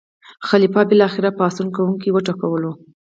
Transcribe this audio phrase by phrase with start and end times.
[0.47, 2.63] خلیفه بالاخره پاڅون کوونکي وټکول.